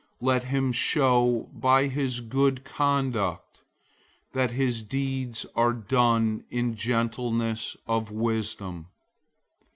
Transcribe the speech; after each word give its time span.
Let 0.19 0.45
him 0.45 0.71
show 0.71 1.51
by 1.53 1.85
his 1.85 2.21
good 2.21 2.63
conduct 2.63 3.61
that 4.33 4.49
his 4.49 4.81
deeds 4.81 5.45
are 5.53 5.73
done 5.73 6.43
in 6.49 6.73
gentleness 6.73 7.77
of 7.85 8.09
wisdom. 8.09 8.87